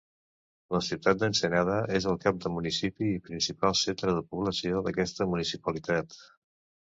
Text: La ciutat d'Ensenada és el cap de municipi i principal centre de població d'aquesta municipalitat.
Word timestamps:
La 0.75 0.79
ciutat 0.85 1.19
d'Ensenada 1.23 1.75
és 1.99 2.07
el 2.13 2.17
cap 2.23 2.39
de 2.45 2.51
municipi 2.55 3.11
i 3.17 3.21
principal 3.27 3.77
centre 3.83 4.15
de 4.21 4.25
població 4.33 4.83
d'aquesta 4.87 5.29
municipalitat. 5.35 6.19